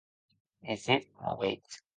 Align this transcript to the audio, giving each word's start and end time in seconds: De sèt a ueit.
De 0.65 0.77
sèt 0.85 1.05
a 1.29 1.37
ueit. 1.37 1.69